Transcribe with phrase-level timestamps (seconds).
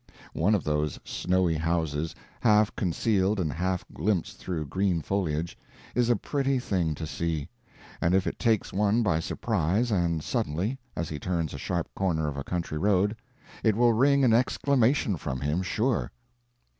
[0.33, 5.55] One of those snowy houses, half concealed and half glimpsed through green foliage,
[5.93, 7.49] is a pretty thing to see;
[8.01, 12.27] and if it takes one by surprise and suddenly, as he turns a sharp corner
[12.27, 13.15] of a country road,
[13.63, 16.11] it will wring an exclamation from him, sure.